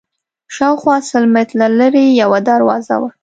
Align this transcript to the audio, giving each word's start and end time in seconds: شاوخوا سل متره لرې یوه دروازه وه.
شاوخوا 0.55 0.95
سل 1.09 1.23
متره 1.33 1.67
لرې 1.79 2.05
یوه 2.21 2.39
دروازه 2.49 2.95
وه. 3.01 3.09